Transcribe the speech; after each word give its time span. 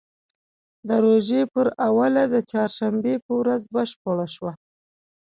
د 0.87 0.89
روژې 1.05 1.41
پر 1.53 1.67
اوله 1.87 2.23
د 2.33 2.35
چهارشنبې 2.49 3.15
په 3.25 3.31
ورځ 3.39 3.61
بشپړه 3.75 4.27
شوه. 4.35 4.51